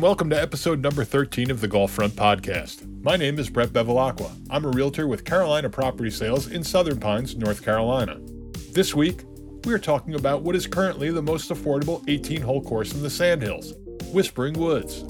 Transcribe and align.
and 0.00 0.06
welcome 0.06 0.30
to 0.30 0.40
episode 0.40 0.80
number 0.80 1.04
13 1.04 1.50
of 1.50 1.60
the 1.60 1.68
Golf 1.68 1.90
Front 1.90 2.14
Podcast. 2.14 2.88
My 3.02 3.16
name 3.16 3.38
is 3.38 3.50
Brett 3.50 3.68
Bevelacqua. 3.68 4.30
I'm 4.48 4.64
a 4.64 4.70
realtor 4.70 5.06
with 5.06 5.26
Carolina 5.26 5.68
Property 5.68 6.08
Sales 6.08 6.46
in 6.46 6.64
Southern 6.64 6.98
Pines, 6.98 7.36
North 7.36 7.62
Carolina. 7.62 8.18
This 8.72 8.94
week, 8.94 9.24
we 9.66 9.74
are 9.74 9.78
talking 9.78 10.14
about 10.14 10.40
what 10.40 10.56
is 10.56 10.66
currently 10.66 11.10
the 11.10 11.20
most 11.20 11.50
affordable 11.50 12.02
18 12.08 12.40
hole 12.40 12.62
course 12.62 12.94
in 12.94 13.02
the 13.02 13.10
Sandhills, 13.10 13.74
Whispering 14.10 14.54
Woods. 14.54 15.04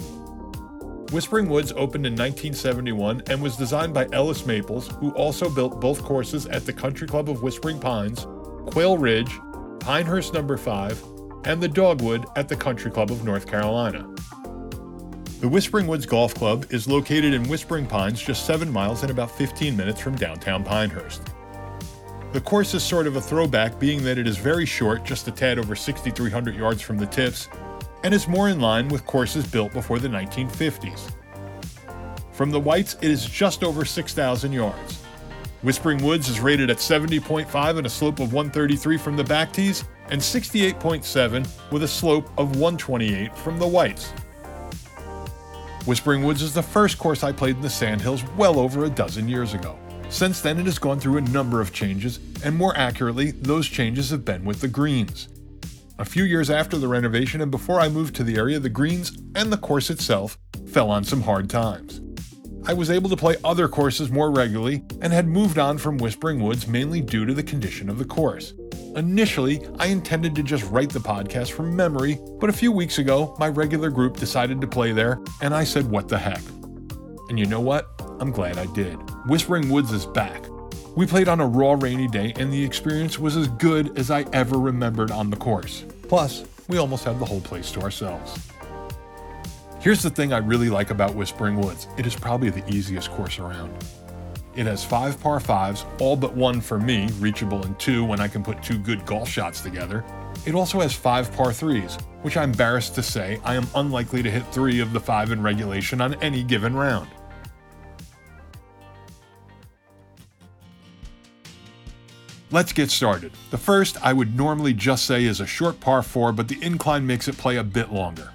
Whispering 1.12 1.48
Woods 1.48 1.70
opened 1.70 2.04
in 2.04 2.14
1971 2.14 3.22
and 3.28 3.40
was 3.40 3.54
designed 3.54 3.94
by 3.94 4.08
Ellis 4.12 4.44
Maples, 4.44 4.88
who 4.98 5.12
also 5.12 5.48
built 5.48 5.80
both 5.80 6.02
courses 6.02 6.46
at 6.46 6.66
the 6.66 6.72
Country 6.72 7.06
Club 7.06 7.30
of 7.30 7.44
Whispering 7.44 7.78
Pines, 7.78 8.26
Quail 8.66 8.98
Ridge, 8.98 9.30
Pinehurst 9.78 10.34
Number 10.34 10.56
5, 10.56 11.00
and 11.44 11.62
the 11.62 11.68
Dogwood 11.68 12.26
at 12.34 12.48
the 12.48 12.56
Country 12.56 12.90
Club 12.90 13.12
of 13.12 13.22
North 13.24 13.46
Carolina. 13.46 14.12
The 15.40 15.48
Whispering 15.48 15.86
Woods 15.86 16.04
Golf 16.04 16.34
Club 16.34 16.66
is 16.68 16.86
located 16.86 17.32
in 17.32 17.48
Whispering 17.48 17.86
Pines, 17.86 18.20
just 18.20 18.44
7 18.44 18.70
miles 18.70 19.00
and 19.00 19.10
about 19.10 19.30
15 19.30 19.74
minutes 19.74 19.98
from 19.98 20.14
downtown 20.14 20.62
Pinehurst. 20.62 21.22
The 22.34 22.42
course 22.42 22.74
is 22.74 22.82
sort 22.82 23.06
of 23.06 23.16
a 23.16 23.22
throwback, 23.22 23.80
being 23.80 24.04
that 24.04 24.18
it 24.18 24.26
is 24.26 24.36
very 24.36 24.66
short, 24.66 25.02
just 25.02 25.28
a 25.28 25.30
tad 25.30 25.58
over 25.58 25.74
6,300 25.74 26.54
yards 26.54 26.82
from 26.82 26.98
the 26.98 27.06
tips, 27.06 27.48
and 28.04 28.12
is 28.12 28.28
more 28.28 28.50
in 28.50 28.60
line 28.60 28.88
with 28.88 29.06
courses 29.06 29.46
built 29.46 29.72
before 29.72 29.98
the 29.98 30.08
1950s. 30.08 31.10
From 32.32 32.50
the 32.50 32.60
whites, 32.60 32.98
it 33.00 33.10
is 33.10 33.24
just 33.24 33.64
over 33.64 33.86
6,000 33.86 34.52
yards. 34.52 35.02
Whispering 35.62 36.04
Woods 36.04 36.28
is 36.28 36.40
rated 36.40 36.68
at 36.68 36.76
70.5 36.76 37.78
and 37.78 37.86
a 37.86 37.90
slope 37.90 38.20
of 38.20 38.34
133 38.34 38.98
from 38.98 39.16
the 39.16 39.24
back 39.24 39.54
tees, 39.54 39.84
and 40.10 40.20
68.7 40.20 41.48
with 41.72 41.82
a 41.82 41.88
slope 41.88 42.28
of 42.36 42.56
128 42.56 43.34
from 43.38 43.58
the 43.58 43.66
whites. 43.66 44.12
Whispering 45.86 46.22
Woods 46.22 46.42
is 46.42 46.52
the 46.52 46.62
first 46.62 46.98
course 46.98 47.24
I 47.24 47.32
played 47.32 47.56
in 47.56 47.62
the 47.62 47.70
Sandhills 47.70 48.22
well 48.36 48.60
over 48.60 48.84
a 48.84 48.90
dozen 48.90 49.28
years 49.28 49.54
ago. 49.54 49.78
Since 50.10 50.42
then, 50.42 50.58
it 50.58 50.66
has 50.66 50.78
gone 50.78 51.00
through 51.00 51.16
a 51.16 51.22
number 51.22 51.60
of 51.60 51.72
changes, 51.72 52.20
and 52.44 52.54
more 52.54 52.76
accurately, 52.76 53.30
those 53.30 53.66
changes 53.66 54.10
have 54.10 54.24
been 54.24 54.44
with 54.44 54.60
the 54.60 54.68
greens. 54.68 55.28
A 55.98 56.04
few 56.04 56.24
years 56.24 56.50
after 56.50 56.76
the 56.76 56.88
renovation 56.88 57.40
and 57.40 57.50
before 57.50 57.80
I 57.80 57.88
moved 57.88 58.14
to 58.16 58.24
the 58.24 58.36
area, 58.36 58.58
the 58.58 58.68
greens 58.68 59.16
and 59.34 59.52
the 59.52 59.56
course 59.56 59.88
itself 59.88 60.38
fell 60.66 60.90
on 60.90 61.02
some 61.02 61.22
hard 61.22 61.48
times. 61.48 62.00
I 62.66 62.74
was 62.74 62.90
able 62.90 63.08
to 63.08 63.16
play 63.16 63.36
other 63.42 63.66
courses 63.66 64.10
more 64.10 64.30
regularly 64.30 64.84
and 65.00 65.12
had 65.12 65.26
moved 65.26 65.58
on 65.58 65.78
from 65.78 65.96
Whispering 65.96 66.42
Woods 66.42 66.66
mainly 66.66 67.00
due 67.00 67.24
to 67.24 67.32
the 67.32 67.42
condition 67.42 67.88
of 67.88 67.98
the 67.98 68.04
course. 68.04 68.52
Initially, 68.96 69.64
I 69.78 69.86
intended 69.86 70.34
to 70.34 70.42
just 70.42 70.68
write 70.70 70.90
the 70.90 70.98
podcast 70.98 71.52
from 71.52 71.76
memory, 71.76 72.18
but 72.40 72.50
a 72.50 72.52
few 72.52 72.72
weeks 72.72 72.98
ago, 72.98 73.36
my 73.38 73.48
regular 73.48 73.88
group 73.88 74.16
decided 74.16 74.60
to 74.60 74.66
play 74.66 74.90
there, 74.90 75.20
and 75.40 75.54
I 75.54 75.62
said, 75.62 75.88
what 75.88 76.08
the 76.08 76.18
heck. 76.18 76.42
And 77.28 77.38
you 77.38 77.46
know 77.46 77.60
what? 77.60 77.88
I'm 78.18 78.32
glad 78.32 78.58
I 78.58 78.66
did. 78.66 78.96
Whispering 79.26 79.70
Woods 79.70 79.92
is 79.92 80.06
back. 80.06 80.44
We 80.96 81.06
played 81.06 81.28
on 81.28 81.38
a 81.38 81.46
raw, 81.46 81.76
rainy 81.78 82.08
day, 82.08 82.32
and 82.36 82.52
the 82.52 82.64
experience 82.64 83.16
was 83.16 83.36
as 83.36 83.46
good 83.46 83.96
as 83.96 84.10
I 84.10 84.22
ever 84.32 84.58
remembered 84.58 85.12
on 85.12 85.30
the 85.30 85.36
course. 85.36 85.84
Plus, 86.08 86.44
we 86.66 86.78
almost 86.78 87.04
had 87.04 87.20
the 87.20 87.24
whole 87.24 87.40
place 87.40 87.70
to 87.72 87.80
ourselves. 87.82 88.50
Here's 89.80 90.02
the 90.02 90.10
thing 90.10 90.32
I 90.32 90.38
really 90.38 90.68
like 90.68 90.90
about 90.90 91.14
Whispering 91.14 91.60
Woods 91.60 91.86
it 91.96 92.06
is 92.06 92.16
probably 92.16 92.50
the 92.50 92.68
easiest 92.68 93.10
course 93.12 93.38
around. 93.38 93.72
It 94.56 94.66
has 94.66 94.84
five 94.84 95.20
par 95.20 95.38
fives, 95.38 95.86
all 96.00 96.16
but 96.16 96.34
one 96.34 96.60
for 96.60 96.78
me, 96.78 97.08
reachable 97.20 97.64
in 97.64 97.74
two 97.76 98.04
when 98.04 98.20
I 98.20 98.26
can 98.26 98.42
put 98.42 98.62
two 98.62 98.78
good 98.78 99.06
golf 99.06 99.28
shots 99.28 99.60
together. 99.60 100.04
It 100.44 100.54
also 100.54 100.80
has 100.80 100.92
five 100.92 101.32
par 101.32 101.52
threes, 101.52 101.96
which 102.22 102.36
I'm 102.36 102.50
embarrassed 102.50 102.94
to 102.96 103.02
say 103.02 103.40
I 103.44 103.54
am 103.54 103.66
unlikely 103.76 104.22
to 104.24 104.30
hit 104.30 104.44
three 104.52 104.80
of 104.80 104.92
the 104.92 105.00
five 105.00 105.30
in 105.30 105.40
regulation 105.40 106.00
on 106.00 106.14
any 106.14 106.42
given 106.42 106.74
round. 106.74 107.08
Let's 112.52 112.72
get 112.72 112.90
started. 112.90 113.30
The 113.52 113.58
first 113.58 114.04
I 114.04 114.12
would 114.12 114.36
normally 114.36 114.72
just 114.72 115.06
say 115.06 115.24
is 115.24 115.38
a 115.38 115.46
short 115.46 115.78
par 115.78 116.02
4, 116.02 116.32
but 116.32 116.48
the 116.48 116.60
incline 116.60 117.06
makes 117.06 117.28
it 117.28 117.38
play 117.38 117.58
a 117.58 117.64
bit 117.64 117.92
longer. 117.92 118.32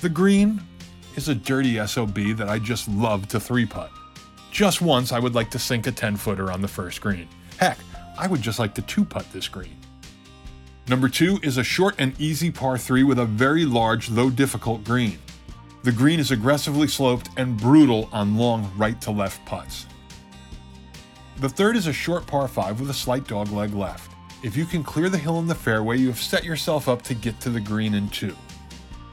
The 0.00 0.08
green 0.08 0.60
is 1.14 1.28
a 1.28 1.34
dirty 1.34 1.84
SOB 1.86 2.36
that 2.36 2.48
I 2.48 2.58
just 2.58 2.88
love 2.88 3.28
to 3.28 3.38
three 3.38 3.64
putt. 3.64 3.92
Just 4.56 4.80
once, 4.80 5.12
I 5.12 5.18
would 5.18 5.34
like 5.34 5.50
to 5.50 5.58
sink 5.58 5.86
a 5.86 5.92
10 5.92 6.16
footer 6.16 6.50
on 6.50 6.62
the 6.62 6.66
first 6.66 7.02
green. 7.02 7.28
Heck, 7.58 7.76
I 8.18 8.26
would 8.26 8.40
just 8.40 8.58
like 8.58 8.74
to 8.76 8.80
two 8.80 9.04
putt 9.04 9.30
this 9.30 9.48
green. 9.48 9.76
Number 10.88 11.10
two 11.10 11.38
is 11.42 11.58
a 11.58 11.62
short 11.62 11.94
and 11.98 12.18
easy 12.18 12.50
par 12.50 12.78
3 12.78 13.02
with 13.02 13.18
a 13.18 13.26
very 13.26 13.66
large, 13.66 14.08
though 14.08 14.30
difficult 14.30 14.82
green. 14.82 15.18
The 15.82 15.92
green 15.92 16.18
is 16.18 16.30
aggressively 16.30 16.88
sloped 16.88 17.28
and 17.36 17.58
brutal 17.58 18.08
on 18.14 18.38
long 18.38 18.72
right 18.78 18.98
to 19.02 19.10
left 19.10 19.44
putts. 19.44 19.84
The 21.36 21.50
third 21.50 21.76
is 21.76 21.86
a 21.86 21.92
short 21.92 22.26
par 22.26 22.48
5 22.48 22.80
with 22.80 22.88
a 22.88 22.94
slight 22.94 23.24
dogleg 23.24 23.74
left. 23.74 24.10
If 24.42 24.56
you 24.56 24.64
can 24.64 24.82
clear 24.82 25.10
the 25.10 25.18
hill 25.18 25.38
in 25.38 25.48
the 25.48 25.54
fairway, 25.54 25.98
you 25.98 26.06
have 26.06 26.18
set 26.18 26.44
yourself 26.44 26.88
up 26.88 27.02
to 27.02 27.14
get 27.14 27.38
to 27.40 27.50
the 27.50 27.60
green 27.60 27.92
in 27.92 28.08
two. 28.08 28.34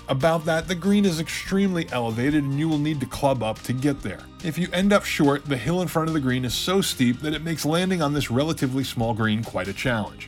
About 0.10 0.44
that, 0.46 0.68
the 0.68 0.76
green 0.76 1.06
is 1.06 1.22
extremely 1.22 1.88
elevated 1.92 2.44
and 2.44 2.60
you 2.60 2.68
will 2.68 2.78
need 2.78 3.00
to 3.00 3.06
club 3.06 3.42
up 3.42 3.62
to 3.62 3.72
get 3.72 4.02
there. 4.02 4.20
If 4.44 4.58
you 4.58 4.68
end 4.74 4.92
up 4.92 5.06
short, 5.06 5.46
the 5.46 5.56
hill 5.56 5.82
in 5.82 5.88
front 5.88 6.10
of 6.10 6.14
the 6.14 6.20
green 6.20 6.44
is 6.44 6.54
so 6.54 6.82
steep 6.82 7.22
that 7.22 7.34
it 7.34 7.44
makes 7.44 7.66
landing 7.66 8.02
on 8.02 8.14
this 8.14 8.30
relatively 8.30 8.84
small 8.84 9.14
green 9.14 9.44
quite 9.44 9.70
a 9.70 9.74
challenge. 9.74 10.28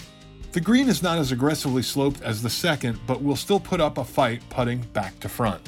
The 0.54 0.62
green 0.62 0.88
is 0.88 1.04
not 1.04 1.18
as 1.18 1.34
aggressively 1.34 1.82
sloped 1.82 2.22
as 2.22 2.42
the 2.42 2.50
second, 2.50 3.00
but 3.06 3.22
will 3.22 3.36
still 3.36 3.60
put 3.60 3.82
up 3.82 3.98
a 3.98 4.06
fight 4.06 4.42
putting 4.50 4.80
back 4.94 5.20
to 5.20 5.28
front. 5.28 5.62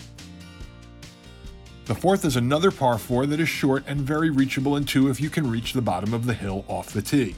The 1.84 1.96
fourth 1.96 2.24
is 2.24 2.38
another 2.38 2.72
par 2.72 2.98
4 2.98 3.26
that 3.26 3.42
is 3.42 3.50
short 3.50 3.84
and 3.88 4.00
very 4.00 4.30
reachable 4.30 4.78
in 4.78 4.86
two 4.86 5.10
if 5.10 5.20
you 5.20 5.30
can 5.30 5.50
reach 5.50 5.74
the 5.74 5.82
bottom 5.82 6.14
of 6.14 6.26
the 6.26 6.34
hill 6.34 6.64
off 6.70 6.94
the 6.94 7.02
tee. 7.02 7.36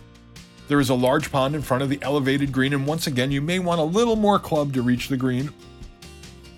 There 0.68 0.80
is 0.80 0.90
a 0.90 0.96
large 0.96 1.32
pond 1.32 1.56
in 1.56 1.64
front 1.64 1.82
of 1.82 1.90
the 1.90 2.00
elevated 2.04 2.52
green, 2.52 2.74
and 2.74 2.86
once 2.86 3.08
again, 3.08 3.32
you 3.32 3.42
may 3.42 3.58
want 3.58 3.80
a 3.80 3.84
little 3.84 4.16
more 4.16 4.38
club 4.38 4.74
to 4.74 4.84
reach 4.84 5.08
the 5.08 5.18
green, 5.18 5.52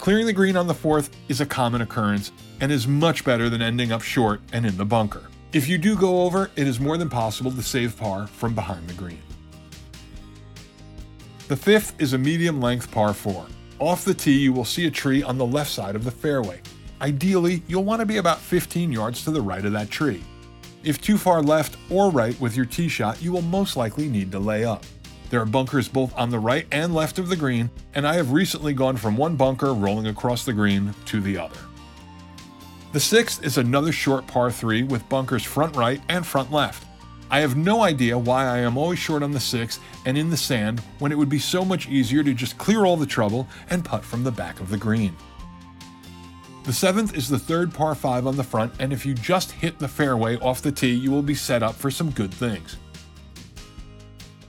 Clearing 0.01 0.25
the 0.25 0.33
green 0.33 0.57
on 0.57 0.65
the 0.65 0.73
fourth 0.73 1.15
is 1.29 1.41
a 1.41 1.45
common 1.45 1.81
occurrence 1.81 2.31
and 2.59 2.71
is 2.71 2.87
much 2.87 3.23
better 3.23 3.51
than 3.51 3.61
ending 3.61 3.91
up 3.91 4.01
short 4.01 4.41
and 4.51 4.65
in 4.65 4.75
the 4.75 4.83
bunker. 4.83 5.27
If 5.53 5.67
you 5.69 5.77
do 5.77 5.95
go 5.95 6.23
over, 6.23 6.49
it 6.55 6.67
is 6.67 6.79
more 6.79 6.97
than 6.97 7.07
possible 7.07 7.51
to 7.51 7.61
save 7.61 7.95
par 7.95 8.25
from 8.25 8.55
behind 8.55 8.89
the 8.89 8.95
green. 8.95 9.21
The 11.49 11.55
fifth 11.55 12.01
is 12.01 12.13
a 12.13 12.17
medium 12.17 12.59
length 12.59 12.89
par 12.89 13.13
4. 13.13 13.45
Off 13.77 14.03
the 14.03 14.15
tee, 14.15 14.39
you 14.39 14.51
will 14.51 14.65
see 14.65 14.87
a 14.87 14.91
tree 14.91 15.21
on 15.21 15.37
the 15.37 15.45
left 15.45 15.69
side 15.69 15.95
of 15.95 16.03
the 16.03 16.09
fairway. 16.09 16.61
Ideally, 16.99 17.61
you'll 17.67 17.83
want 17.83 17.99
to 17.99 18.07
be 18.07 18.17
about 18.17 18.39
15 18.39 18.91
yards 18.91 19.23
to 19.25 19.29
the 19.29 19.41
right 19.41 19.63
of 19.63 19.73
that 19.73 19.91
tree. 19.91 20.23
If 20.83 20.99
too 20.99 21.19
far 21.19 21.43
left 21.43 21.77
or 21.91 22.09
right 22.09 22.39
with 22.41 22.55
your 22.57 22.65
tee 22.65 22.89
shot, 22.89 23.21
you 23.21 23.31
will 23.31 23.43
most 23.43 23.77
likely 23.77 24.07
need 24.07 24.31
to 24.31 24.39
lay 24.39 24.65
up. 24.65 24.83
There 25.31 25.41
are 25.41 25.45
bunkers 25.45 25.87
both 25.87 26.13
on 26.17 26.29
the 26.29 26.39
right 26.39 26.67
and 26.73 26.93
left 26.93 27.17
of 27.17 27.29
the 27.29 27.37
green, 27.37 27.69
and 27.95 28.05
I 28.05 28.15
have 28.15 28.33
recently 28.33 28.73
gone 28.73 28.97
from 28.97 29.15
one 29.15 29.37
bunker 29.37 29.73
rolling 29.73 30.07
across 30.07 30.43
the 30.43 30.51
green 30.51 30.93
to 31.05 31.21
the 31.21 31.37
other. 31.37 31.57
The 32.91 32.99
sixth 32.99 33.41
is 33.41 33.57
another 33.57 33.93
short 33.93 34.27
par 34.27 34.51
3 34.51 34.83
with 34.83 35.07
bunkers 35.07 35.45
front 35.45 35.77
right 35.77 36.01
and 36.09 36.27
front 36.27 36.51
left. 36.51 36.85
I 37.29 37.39
have 37.39 37.55
no 37.55 37.81
idea 37.81 38.17
why 38.17 38.45
I 38.45 38.57
am 38.57 38.77
always 38.77 38.99
short 38.99 39.23
on 39.23 39.31
the 39.31 39.39
sixth 39.39 39.79
and 40.05 40.17
in 40.17 40.29
the 40.29 40.35
sand 40.35 40.81
when 40.99 41.13
it 41.13 41.17
would 41.17 41.29
be 41.29 41.39
so 41.39 41.63
much 41.63 41.87
easier 41.87 42.23
to 42.23 42.33
just 42.33 42.57
clear 42.57 42.83
all 42.83 42.97
the 42.97 43.05
trouble 43.05 43.47
and 43.69 43.85
putt 43.85 44.03
from 44.03 44.25
the 44.25 44.33
back 44.33 44.59
of 44.59 44.69
the 44.69 44.75
green. 44.75 45.15
The 46.65 46.73
seventh 46.73 47.15
is 47.15 47.29
the 47.29 47.39
third 47.39 47.73
par 47.73 47.95
5 47.95 48.27
on 48.27 48.35
the 48.35 48.43
front, 48.43 48.73
and 48.79 48.91
if 48.91 49.05
you 49.05 49.13
just 49.13 49.51
hit 49.51 49.79
the 49.79 49.87
fairway 49.87 50.37
off 50.39 50.61
the 50.61 50.73
tee, 50.73 50.91
you 50.91 51.09
will 51.09 51.23
be 51.23 51.35
set 51.35 51.63
up 51.63 51.75
for 51.75 51.89
some 51.89 52.11
good 52.11 52.33
things. 52.33 52.75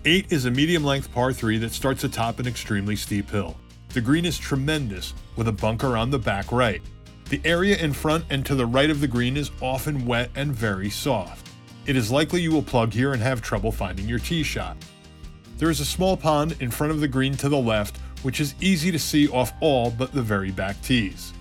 8 0.05 0.33
is 0.33 0.47
a 0.47 0.51
medium 0.51 0.83
length 0.83 1.13
par 1.13 1.33
3 1.33 1.59
that 1.59 1.71
starts 1.71 2.03
atop 2.03 2.41
an 2.41 2.49
extremely 2.49 2.97
steep 2.97 3.31
hill. 3.31 3.57
The 3.91 4.01
green 4.01 4.25
is 4.25 4.37
tremendous, 4.37 5.15
with 5.37 5.47
a 5.47 5.53
bunker 5.53 5.97
on 5.97 6.11
the 6.11 6.19
back 6.19 6.51
right. 6.51 6.83
The 7.29 7.41
area 7.45 7.77
in 7.77 7.93
front 7.93 8.25
and 8.29 8.45
to 8.47 8.57
the 8.57 8.67
right 8.67 8.91
of 8.91 9.01
the 9.01 9.07
green 9.07 9.37
is 9.37 9.53
often 9.61 10.05
wet 10.05 10.31
and 10.35 10.53
very 10.53 10.91
soft. 10.91 11.49
It 11.87 11.95
is 11.95 12.11
likely 12.11 12.43
you 12.43 12.51
will 12.51 12.65
plug 12.65 12.93
here 12.93 13.13
and 13.13 13.23
have 13.23 13.43
trouble 13.43 13.71
finding 13.71 14.09
your 14.09 14.19
tee 14.19 14.43
shot. 14.43 14.77
There 15.59 15.71
is 15.71 15.79
a 15.79 15.85
small 15.85 16.17
pond 16.17 16.57
in 16.59 16.73
front 16.73 16.93
of 16.93 16.99
the 16.99 17.07
green 17.07 17.37
to 17.37 17.49
the 17.49 17.57
left, 17.57 17.99
which 18.23 18.41
is 18.41 18.57
easy 18.61 18.91
to 18.91 18.99
see 18.99 19.29
off 19.29 19.53
all 19.61 19.93
but 19.93 20.11
the 20.11 20.21
very 20.21 20.51
back 20.51 20.83
tees. 20.83 21.33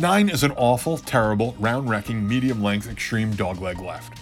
9 0.00 0.30
is 0.30 0.42
an 0.42 0.50
awful, 0.52 0.98
terrible, 0.98 1.54
round 1.60 1.88
wrecking, 1.88 2.26
medium 2.26 2.60
length, 2.60 2.90
extreme 2.90 3.32
dogleg 3.34 3.80
left. 3.80 4.18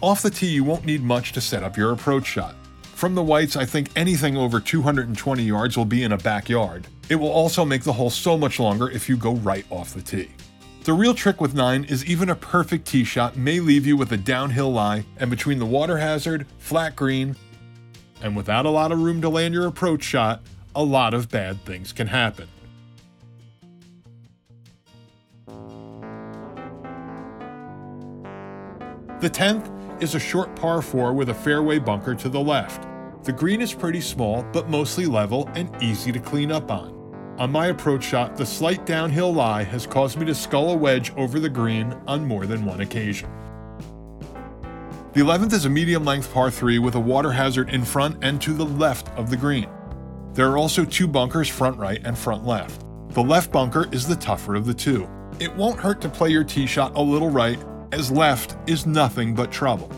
Off 0.00 0.22
the 0.22 0.30
tee, 0.30 0.46
you 0.46 0.62
won't 0.62 0.84
need 0.84 1.02
much 1.02 1.32
to 1.32 1.40
set 1.40 1.64
up 1.64 1.76
your 1.76 1.90
approach 1.90 2.26
shot. 2.26 2.54
From 2.94 3.16
the 3.16 3.22
Whites, 3.24 3.56
I 3.56 3.64
think 3.64 3.90
anything 3.96 4.36
over 4.36 4.60
220 4.60 5.42
yards 5.42 5.76
will 5.76 5.84
be 5.84 6.04
in 6.04 6.12
a 6.12 6.16
backyard. 6.16 6.86
It 7.08 7.16
will 7.16 7.30
also 7.30 7.64
make 7.64 7.82
the 7.82 7.92
hole 7.92 8.08
so 8.08 8.38
much 8.38 8.60
longer 8.60 8.88
if 8.88 9.08
you 9.08 9.16
go 9.16 9.34
right 9.34 9.66
off 9.68 9.92
the 9.92 10.00
tee. 10.00 10.30
The 10.84 10.92
real 10.92 11.12
trick 11.12 11.40
with 11.40 11.54
9 11.54 11.84
is 11.84 12.04
even 12.04 12.30
a 12.30 12.36
perfect 12.36 12.86
tee 12.86 13.02
shot 13.02 13.36
may 13.36 13.58
leave 13.58 13.84
you 13.84 13.96
with 13.96 14.12
a 14.12 14.16
downhill 14.16 14.72
lie, 14.72 15.04
and 15.18 15.28
between 15.28 15.58
the 15.58 15.66
water 15.66 15.98
hazard, 15.98 16.46
flat 16.58 16.94
green, 16.94 17.34
and 18.22 18.36
without 18.36 18.64
a 18.64 18.70
lot 18.70 18.92
of 18.92 19.00
room 19.00 19.20
to 19.22 19.28
land 19.28 19.54
your 19.54 19.66
approach 19.66 20.04
shot, 20.04 20.40
a 20.76 20.82
lot 20.82 21.14
of 21.14 21.28
bad 21.28 21.62
things 21.64 21.92
can 21.92 22.06
happen. 22.06 22.48
The 29.20 29.30
10th 29.30 29.83
is 30.02 30.14
a 30.14 30.20
short 30.20 30.54
par 30.56 30.82
4 30.82 31.12
with 31.12 31.28
a 31.28 31.34
fairway 31.34 31.78
bunker 31.78 32.14
to 32.14 32.28
the 32.28 32.40
left. 32.40 32.86
The 33.24 33.32
green 33.32 33.60
is 33.60 33.72
pretty 33.72 34.00
small, 34.00 34.42
but 34.52 34.68
mostly 34.68 35.06
level 35.06 35.48
and 35.54 35.70
easy 35.82 36.12
to 36.12 36.18
clean 36.18 36.52
up 36.52 36.70
on. 36.70 36.92
On 37.38 37.50
my 37.50 37.66
approach 37.66 38.04
shot, 38.04 38.36
the 38.36 38.46
slight 38.46 38.86
downhill 38.86 39.32
lie 39.32 39.64
has 39.64 39.86
caused 39.86 40.18
me 40.18 40.26
to 40.26 40.34
skull 40.34 40.70
a 40.70 40.76
wedge 40.76 41.12
over 41.16 41.40
the 41.40 41.48
green 41.48 41.92
on 42.06 42.26
more 42.26 42.46
than 42.46 42.64
one 42.64 42.80
occasion. 42.80 43.30
The 45.14 45.20
11th 45.20 45.52
is 45.52 45.64
a 45.64 45.70
medium 45.70 46.04
length 46.04 46.32
par 46.32 46.50
3 46.50 46.78
with 46.78 46.96
a 46.96 47.00
water 47.00 47.32
hazard 47.32 47.70
in 47.70 47.84
front 47.84 48.22
and 48.22 48.40
to 48.42 48.52
the 48.52 48.66
left 48.66 49.08
of 49.16 49.30
the 49.30 49.36
green. 49.36 49.68
There 50.32 50.50
are 50.50 50.58
also 50.58 50.84
two 50.84 51.06
bunkers 51.06 51.48
front 51.48 51.78
right 51.78 52.00
and 52.04 52.18
front 52.18 52.44
left. 52.44 52.84
The 53.10 53.22
left 53.22 53.52
bunker 53.52 53.88
is 53.92 54.06
the 54.06 54.16
tougher 54.16 54.56
of 54.56 54.66
the 54.66 54.74
two. 54.74 55.08
It 55.40 55.54
won't 55.54 55.80
hurt 55.80 56.00
to 56.02 56.08
play 56.08 56.30
your 56.30 56.44
tee 56.44 56.66
shot 56.66 56.96
a 56.96 57.00
little 57.00 57.30
right, 57.30 57.58
as 57.94 58.10
left 58.10 58.56
is 58.68 58.86
nothing 58.86 59.36
but 59.36 59.52
trouble. 59.52 59.88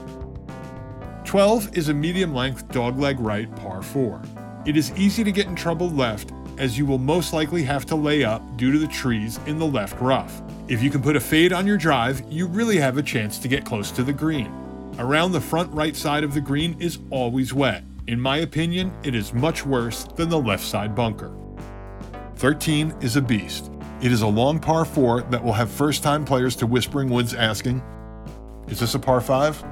12 1.25 1.75
is 1.78 1.88
a 1.88 1.94
medium 1.94 2.34
length 2.34 2.69
dogleg 2.69 3.16
right 3.19 3.54
par 3.56 3.81
4. 3.81 4.20
It 4.66 4.76
is 4.76 4.93
easy 4.98 5.25
to 5.25 5.32
get 5.32 5.46
in 5.46 5.56
trouble 5.56 5.88
left, 5.88 6.31
as 6.58 6.76
you 6.76 6.84
will 6.84 6.98
most 6.98 7.32
likely 7.32 7.62
have 7.62 7.87
to 7.87 7.96
lay 7.96 8.22
up 8.22 8.43
due 8.58 8.70
to 8.70 8.78
the 8.78 8.87
trees 8.87 9.40
in 9.46 9.58
the 9.58 9.66
left 9.66 9.98
rough. 9.98 10.43
If 10.69 10.82
you 10.82 10.90
can 10.90 11.00
put 11.00 11.16
a 11.16 11.20
fade 11.20 11.54
on 11.54 11.66
your 11.66 11.78
drive, 11.78 12.22
you 12.28 12.46
really 12.46 12.76
have 12.76 12.98
a 12.98 13.02
chance 13.02 13.38
to 13.38 13.48
get 13.48 13.64
close 13.64 13.90
to 13.93 14.02
the 14.02 14.12
green. 14.12 14.52
Around 14.98 15.32
the 15.32 15.40
front 15.40 15.72
right 15.72 15.96
side 15.96 16.22
of 16.22 16.34
the 16.34 16.40
green 16.43 16.76
is 16.78 16.98
always 17.08 17.54
wet. 17.54 17.82
In 18.08 18.20
my 18.20 18.38
opinion, 18.38 18.93
it 19.04 19.14
is 19.14 19.32
much 19.32 19.64
worse 19.64 20.04
than 20.04 20.28
the 20.28 20.38
left 20.38 20.64
side 20.64 20.94
bunker. 20.94 21.34
13 22.34 22.94
is 23.00 23.16
a 23.16 23.22
beast. 23.22 23.70
It 24.02 24.12
is 24.12 24.20
a 24.20 24.26
long 24.26 24.58
par 24.58 24.84
4 24.84 25.22
that 25.22 25.43
will 25.43 25.54
have 25.54 25.70
first 25.70 26.02
time 26.02 26.26
players 26.26 26.54
to 26.56 26.66
Whispering 26.66 27.08
Woods 27.08 27.32
asking, 27.32 27.82
Is 28.69 28.81
this 28.81 28.94
a 28.94 28.98
par 28.98 29.22
5? 29.22 29.64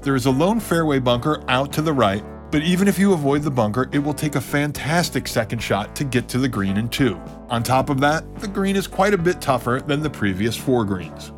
There 0.00 0.14
is 0.14 0.24
a 0.24 0.30
lone 0.30 0.60
fairway 0.60 0.98
bunker 0.98 1.44
out 1.46 1.72
to 1.74 1.82
the 1.82 1.92
right, 1.92 2.24
but 2.50 2.62
even 2.62 2.88
if 2.88 2.98
you 2.98 3.12
avoid 3.12 3.42
the 3.42 3.50
bunker, 3.50 3.90
it 3.92 3.98
will 3.98 4.14
take 4.14 4.34
a 4.34 4.40
fantastic 4.40 5.28
second 5.28 5.58
shot 5.58 5.94
to 5.96 6.04
get 6.04 6.26
to 6.28 6.38
the 6.38 6.48
green 6.48 6.78
in 6.78 6.88
2. 6.88 7.20
On 7.50 7.62
top 7.62 7.90
of 7.90 8.00
that, 8.00 8.24
the 8.36 8.48
green 8.48 8.76
is 8.76 8.86
quite 8.86 9.12
a 9.12 9.18
bit 9.18 9.42
tougher 9.42 9.82
than 9.86 10.00
the 10.00 10.08
previous 10.08 10.56
four 10.56 10.86
greens. 10.86 11.32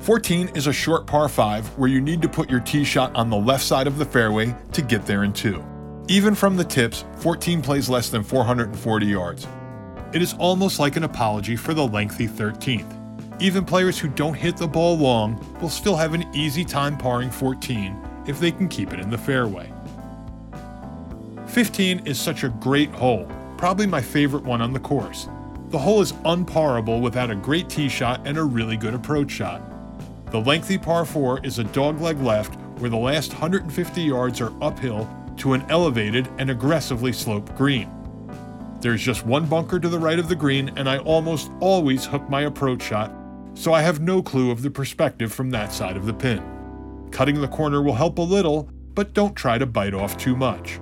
14 0.00 0.50
is 0.54 0.68
a 0.68 0.72
short 0.72 1.04
par 1.04 1.28
5 1.28 1.76
where 1.76 1.88
you 1.88 2.00
need 2.00 2.22
to 2.22 2.28
put 2.28 2.48
your 2.48 2.60
tee 2.60 2.84
shot 2.84 3.12
on 3.16 3.28
the 3.28 3.36
left 3.36 3.64
side 3.64 3.88
of 3.88 3.98
the 3.98 4.04
fairway 4.04 4.54
to 4.70 4.82
get 4.82 5.04
there 5.04 5.24
in 5.24 5.32
2. 5.32 5.64
Even 6.10 6.34
from 6.34 6.56
the 6.56 6.64
tips, 6.64 7.04
14 7.16 7.60
plays 7.60 7.90
less 7.90 8.08
than 8.08 8.22
440 8.22 9.04
yards. 9.04 9.46
It 10.14 10.22
is 10.22 10.32
almost 10.38 10.78
like 10.78 10.96
an 10.96 11.04
apology 11.04 11.54
for 11.54 11.74
the 11.74 11.86
lengthy 11.86 12.26
13th. 12.26 13.42
Even 13.42 13.62
players 13.62 13.98
who 13.98 14.08
don't 14.08 14.32
hit 14.32 14.56
the 14.56 14.66
ball 14.66 14.96
long 14.96 15.38
will 15.60 15.68
still 15.68 15.96
have 15.96 16.14
an 16.14 16.24
easy 16.34 16.64
time 16.64 16.96
parring 16.96 17.30
14 17.30 18.24
if 18.26 18.40
they 18.40 18.50
can 18.50 18.68
keep 18.68 18.94
it 18.94 19.00
in 19.00 19.10
the 19.10 19.18
fairway. 19.18 19.70
15 21.46 22.06
is 22.06 22.18
such 22.18 22.42
a 22.42 22.48
great 22.48 22.90
hole, 22.92 23.30
probably 23.58 23.86
my 23.86 24.00
favorite 24.00 24.44
one 24.44 24.62
on 24.62 24.72
the 24.72 24.80
course. 24.80 25.28
The 25.68 25.78
hole 25.78 26.00
is 26.00 26.14
unparable 26.24 27.02
without 27.02 27.30
a 27.30 27.36
great 27.36 27.68
tee 27.68 27.90
shot 27.90 28.22
and 28.24 28.38
a 28.38 28.44
really 28.44 28.78
good 28.78 28.94
approach 28.94 29.30
shot. 29.30 29.60
The 30.30 30.40
lengthy 30.40 30.78
par 30.78 31.04
4 31.04 31.44
is 31.44 31.58
a 31.58 31.64
dogleg 31.64 32.22
left 32.22 32.54
where 32.80 32.88
the 32.88 32.96
last 32.96 33.32
150 33.32 34.00
yards 34.00 34.40
are 34.40 34.54
uphill 34.62 35.06
to 35.38 35.54
an 35.54 35.64
elevated 35.68 36.28
and 36.38 36.50
aggressively 36.50 37.12
sloped 37.12 37.56
green. 37.56 37.90
There's 38.80 39.02
just 39.02 39.26
one 39.26 39.46
bunker 39.46 39.80
to 39.80 39.88
the 39.88 39.98
right 39.98 40.18
of 40.18 40.28
the 40.28 40.36
green, 40.36 40.70
and 40.76 40.88
I 40.88 40.98
almost 40.98 41.50
always 41.60 42.04
hook 42.04 42.28
my 42.28 42.42
approach 42.42 42.82
shot, 42.82 43.12
so 43.54 43.72
I 43.72 43.82
have 43.82 44.00
no 44.00 44.22
clue 44.22 44.50
of 44.50 44.62
the 44.62 44.70
perspective 44.70 45.32
from 45.32 45.50
that 45.50 45.72
side 45.72 45.96
of 45.96 46.06
the 46.06 46.14
pin. 46.14 47.08
Cutting 47.10 47.40
the 47.40 47.48
corner 47.48 47.82
will 47.82 47.94
help 47.94 48.18
a 48.18 48.22
little, 48.22 48.70
but 48.94 49.14
don't 49.14 49.34
try 49.34 49.58
to 49.58 49.66
bite 49.66 49.94
off 49.94 50.16
too 50.16 50.36
much. 50.36 50.78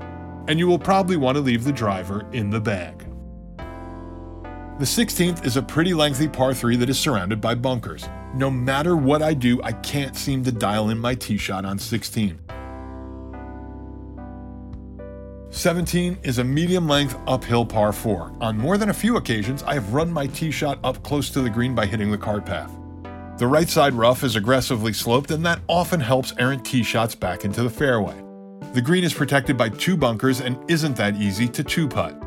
And 0.49 0.59
you 0.59 0.67
will 0.67 0.79
probably 0.79 1.17
want 1.17 1.37
to 1.37 1.41
leave 1.41 1.64
the 1.64 1.73
driver 1.73 2.29
in 2.32 2.50
the 2.50 2.61
bag. 2.61 3.06
The 4.79 4.85
16th 4.85 5.47
is 5.47 5.56
a 5.56 5.62
pretty 5.62 5.94
lengthy 5.94 6.29
par 6.29 6.52
3 6.52 6.76
that 6.76 6.91
is 6.91 6.99
surrounded 6.99 7.41
by 7.41 7.55
bunkers. 7.55 8.06
No 8.35 8.50
matter 8.50 8.94
what 8.94 9.23
I 9.23 9.32
do, 9.32 9.62
I 9.62 9.73
can't 9.73 10.14
seem 10.14 10.44
to 10.44 10.52
dial 10.52 10.91
in 10.91 10.99
my 10.99 11.14
tee 11.14 11.38
shot 11.38 11.64
on 11.64 11.79
16. 11.79 12.46
17 15.56 16.19
is 16.23 16.37
a 16.37 16.44
medium 16.44 16.87
length 16.87 17.19
uphill 17.26 17.64
par 17.64 17.91
4. 17.91 18.31
On 18.43 18.58
more 18.58 18.76
than 18.76 18.91
a 18.91 18.94
few 18.94 19.17
occasions, 19.17 19.62
I 19.62 19.73
have 19.73 19.94
run 19.94 20.12
my 20.12 20.26
tee 20.26 20.50
shot 20.50 20.79
up 20.85 21.03
close 21.03 21.31
to 21.31 21.41
the 21.41 21.49
green 21.49 21.75
by 21.75 21.87
hitting 21.87 22.11
the 22.11 22.19
cart 22.19 22.44
path. 22.44 22.70
The 23.38 23.47
right 23.47 23.67
side 23.67 23.94
rough 23.94 24.23
is 24.23 24.37
aggressively 24.37 24.93
sloped, 24.93 25.31
and 25.31 25.47
that 25.47 25.61
often 25.67 25.99
helps 25.99 26.35
errant 26.38 26.67
tee 26.67 26.82
shots 26.82 27.14
back 27.14 27.47
into 27.47 27.62
the 27.62 27.70
fairway. 27.70 28.14
The 28.75 28.82
green 28.82 29.03
is 29.03 29.14
protected 29.14 29.56
by 29.56 29.70
two 29.70 29.97
bunkers 29.97 30.43
and 30.43 30.58
isn't 30.70 30.94
that 30.97 31.17
easy 31.17 31.49
to 31.49 31.64
two 31.64 31.88
putt. 31.88 32.23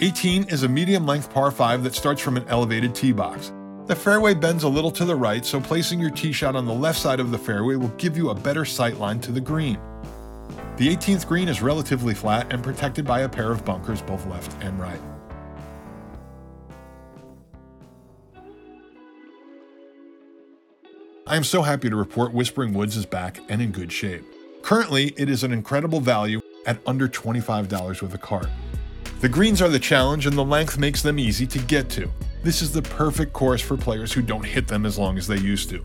18 0.00 0.44
is 0.44 0.62
a 0.62 0.68
medium 0.68 1.06
length 1.06 1.32
par 1.32 1.50
5 1.50 1.82
that 1.82 1.96
starts 1.96 2.20
from 2.20 2.36
an 2.36 2.44
elevated 2.46 2.94
tee 2.94 3.12
box. 3.12 3.52
The 3.86 3.96
fairway 3.96 4.34
bends 4.34 4.62
a 4.62 4.68
little 4.68 4.92
to 4.92 5.04
the 5.04 5.16
right, 5.16 5.44
so 5.44 5.60
placing 5.60 5.98
your 5.98 6.10
tee 6.10 6.32
shot 6.32 6.54
on 6.54 6.66
the 6.66 6.72
left 6.72 7.00
side 7.00 7.18
of 7.18 7.32
the 7.32 7.38
fairway 7.38 7.74
will 7.74 7.88
give 7.98 8.16
you 8.16 8.30
a 8.30 8.34
better 8.34 8.64
sight 8.64 8.98
line 8.98 9.18
to 9.22 9.32
the 9.32 9.40
green. 9.40 9.80
The 10.82 10.88
18th 10.88 11.28
green 11.28 11.46
is 11.46 11.62
relatively 11.62 12.12
flat 12.12 12.52
and 12.52 12.60
protected 12.60 13.04
by 13.04 13.20
a 13.20 13.28
pair 13.28 13.52
of 13.52 13.64
bunkers 13.64 14.02
both 14.02 14.26
left 14.26 14.52
and 14.64 14.80
right. 14.80 15.00
I 21.24 21.36
am 21.36 21.44
so 21.44 21.62
happy 21.62 21.88
to 21.88 21.94
report 21.94 22.32
Whispering 22.32 22.74
Woods 22.74 22.96
is 22.96 23.06
back 23.06 23.38
and 23.48 23.62
in 23.62 23.70
good 23.70 23.92
shape. 23.92 24.24
Currently, 24.62 25.14
it 25.16 25.30
is 25.30 25.44
an 25.44 25.52
incredible 25.52 26.00
value 26.00 26.40
at 26.66 26.80
under 26.84 27.06
$25 27.06 28.02
with 28.02 28.14
a 28.14 28.18
cart. 28.18 28.48
The 29.20 29.28
greens 29.28 29.62
are 29.62 29.68
the 29.68 29.78
challenge 29.78 30.26
and 30.26 30.36
the 30.36 30.44
length 30.44 30.78
makes 30.78 31.00
them 31.00 31.16
easy 31.16 31.46
to 31.46 31.60
get 31.60 31.90
to. 31.90 32.10
This 32.42 32.60
is 32.60 32.72
the 32.72 32.82
perfect 32.82 33.32
course 33.32 33.60
for 33.60 33.76
players 33.76 34.12
who 34.12 34.20
don't 34.20 34.42
hit 34.42 34.66
them 34.66 34.84
as 34.84 34.98
long 34.98 35.16
as 35.16 35.28
they 35.28 35.38
used 35.38 35.70
to. 35.70 35.80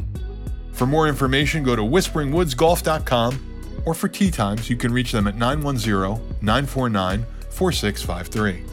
For 0.72 0.88
more 0.88 1.08
information, 1.08 1.62
go 1.62 1.76
to 1.76 1.84
whisperingwoodsgolf.com 1.84 3.57
or 3.88 3.94
for 3.94 4.10
tee 4.10 4.30
times, 4.30 4.70
you 4.70 4.76
can 4.76 4.92
reach 4.92 5.14
them 5.14 5.28
at 5.28 5.38
910 5.38 6.22
949 6.42 7.26
4653. 7.50 8.64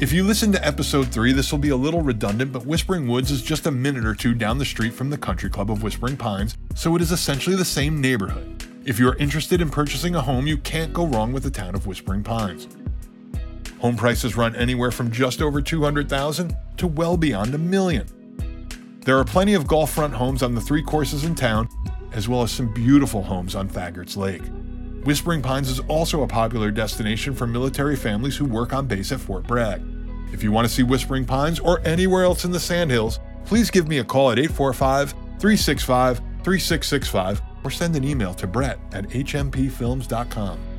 If 0.00 0.12
you 0.12 0.24
listen 0.24 0.50
to 0.50 0.66
episode 0.66 1.06
3, 1.06 1.32
this 1.32 1.52
will 1.52 1.60
be 1.60 1.68
a 1.68 1.76
little 1.76 2.02
redundant, 2.02 2.52
but 2.52 2.66
Whispering 2.66 3.06
Woods 3.06 3.30
is 3.30 3.42
just 3.42 3.66
a 3.66 3.70
minute 3.70 4.04
or 4.04 4.12
two 4.16 4.34
down 4.34 4.58
the 4.58 4.64
street 4.64 4.92
from 4.92 5.08
the 5.08 5.16
country 5.16 5.48
club 5.48 5.70
of 5.70 5.84
Whispering 5.84 6.16
Pines, 6.16 6.58
so 6.74 6.96
it 6.96 7.00
is 7.00 7.12
essentially 7.12 7.54
the 7.54 7.64
same 7.64 8.00
neighborhood. 8.00 8.64
If 8.84 8.98
you 8.98 9.08
are 9.08 9.16
interested 9.18 9.60
in 9.60 9.70
purchasing 9.70 10.16
a 10.16 10.20
home, 10.20 10.48
you 10.48 10.58
can't 10.58 10.92
go 10.92 11.06
wrong 11.06 11.32
with 11.32 11.44
the 11.44 11.52
town 11.52 11.76
of 11.76 11.86
Whispering 11.86 12.24
Pines. 12.24 12.66
Home 13.78 13.96
prices 13.96 14.36
run 14.36 14.56
anywhere 14.56 14.90
from 14.90 15.12
just 15.12 15.40
over 15.40 15.62
200,000 15.62 16.56
to 16.78 16.88
well 16.88 17.16
beyond 17.16 17.54
a 17.54 17.58
million. 17.58 18.08
There 19.04 19.16
are 19.16 19.24
plenty 19.24 19.54
of 19.54 19.68
golf 19.68 19.92
front 19.92 20.14
homes 20.14 20.42
on 20.42 20.56
the 20.56 20.60
three 20.60 20.82
courses 20.82 21.24
in 21.24 21.36
town, 21.36 21.68
as 22.14 22.28
well 22.28 22.42
as 22.42 22.50
some 22.50 22.72
beautiful 22.72 23.22
homes 23.22 23.54
on 23.54 23.68
Thagards 23.68 24.16
Lake. 24.16 24.42
Whispering 25.04 25.42
Pines 25.42 25.68
is 25.68 25.80
also 25.80 26.22
a 26.22 26.26
popular 26.26 26.70
destination 26.70 27.34
for 27.34 27.46
military 27.46 27.96
families 27.96 28.36
who 28.36 28.46
work 28.46 28.72
on 28.72 28.86
base 28.86 29.12
at 29.12 29.20
Fort 29.20 29.46
Bragg. 29.46 29.82
If 30.32 30.42
you 30.42 30.50
want 30.50 30.66
to 30.66 30.72
see 30.72 30.82
Whispering 30.82 31.26
Pines 31.26 31.60
or 31.60 31.80
anywhere 31.86 32.24
else 32.24 32.44
in 32.44 32.50
the 32.50 32.60
Sandhills, 32.60 33.20
please 33.44 33.70
give 33.70 33.86
me 33.86 33.98
a 33.98 34.04
call 34.04 34.30
at 34.30 34.38
845 34.38 35.10
365 35.10 36.18
3665 36.42 37.42
or 37.64 37.70
send 37.70 37.96
an 37.96 38.04
email 38.04 38.32
to 38.34 38.46
brett 38.46 38.78
at 38.92 39.08
hmpfilms.com. 39.08 40.73